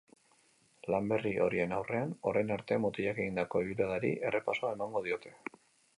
Lan 0.93 1.09
berri 1.11 1.33
horien 1.47 1.75
aurrean 1.79 2.15
orain 2.31 2.55
arte 2.57 2.79
mutilak 2.87 3.23
egindako 3.27 3.63
ibilbideari 3.67 4.15
errepasoa 4.31 4.77
emango 4.79 5.07
diote. 5.11 5.35